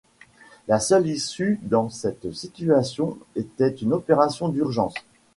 La 0.67 0.79
seule 0.79 1.05
issue 1.07 1.59
dans 1.61 1.87
cette 1.91 2.31
situation 2.33 3.19
était 3.35 3.69
une 3.69 3.93
opération 3.93 4.49
d'urgence. 4.49 4.95